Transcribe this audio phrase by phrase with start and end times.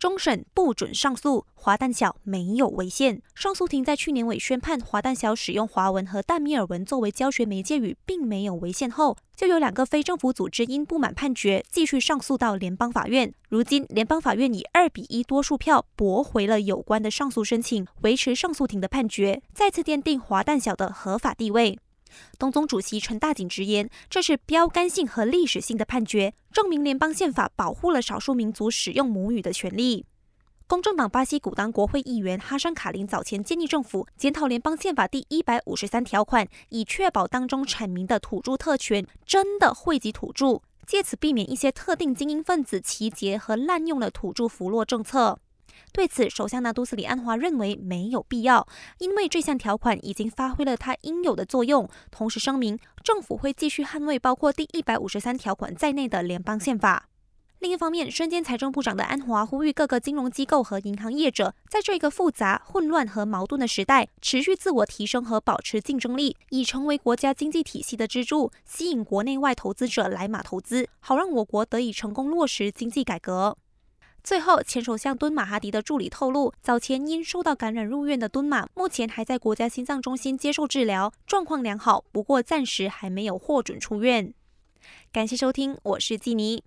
[0.00, 3.20] 终审不准上诉，华诞小没有违宪。
[3.34, 13.34] 上诉庭在去年尾宣判华诞小使用华文和淡米尔文作为教学媒介语并没有违宪后，就有两个非政府组织因不满判决，继续上诉到联邦法院。
[13.50, 21.78] 如今，联邦法院以二比一多数票驳回了有关的上诉申请，维持上诉庭的判决，再次奠定华诞小的合法地位。
[22.38, 30.04] 东宗主席陈大景直言，这是标杆性和历史性的判决，证明联邦宪法保护了少数民族使用母语的权利。
[30.66, 45.40] 公正党巴西古当国会议员哈山卡林早前建议政府检讨联邦宪法第一百五十三条款，以确保当中阐明的土著特权真的惠及土著，借此避免一些特定精英分子集结和滥用了土著扶落政策。
[45.92, 48.66] 对此，首相纳杜斯里安华认为没有必要，
[48.98, 51.88] 因为这项条款已经发挥了它应有的作用。
[52.10, 57.06] 同时声明，政府会继续捍卫包括第一百五十三条款在内的联邦宪法。
[57.58, 73.58] 另一方面，身兼财政部长的安华呼吁各个金融机构和银行业者，在这个复杂、混乱和矛盾的时代，持续自我提升和保持竞争力，以成为国家经济体系的支柱，吸引国内外投资者来马投资，好让我国得以成功落实经济改革。
[74.22, 84.32] 最后，前首相敦马哈迪的助理透露，早前因受到感染入院的敦马，目前还在国家心脏中心接受治疗，状况良好，不过暂时还没有获准出院。
[85.10, 86.62] 感谢收听，我是季尼。